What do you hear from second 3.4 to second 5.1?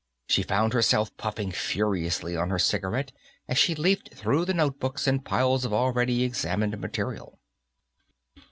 as she leafed through notebooks